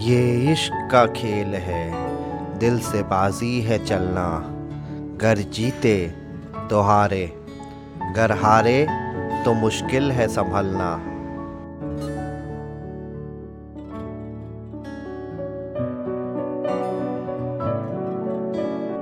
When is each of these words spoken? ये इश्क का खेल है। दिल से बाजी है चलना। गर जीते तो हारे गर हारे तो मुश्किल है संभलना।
ये 0.00 0.52
इश्क 0.52 0.88
का 0.92 1.06
खेल 1.06 1.54
है। 1.54 1.90
दिल 2.58 2.78
से 2.80 3.02
बाजी 3.02 3.60
है 3.60 3.78
चलना। 3.86 4.26
गर 5.20 5.38
जीते 5.38 5.96
तो 6.70 6.80
हारे 6.80 7.32
गर 8.16 8.32
हारे 8.32 8.86
तो 9.44 9.54
मुश्किल 9.54 10.10
है 10.12 10.28
संभलना। 10.28 10.88